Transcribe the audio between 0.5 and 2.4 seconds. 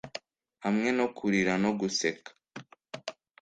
Hamwe no kurira no guseka